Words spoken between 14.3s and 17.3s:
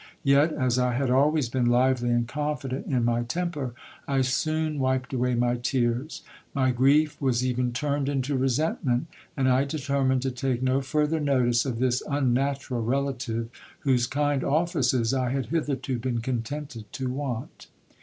offices I had hitherto been contented to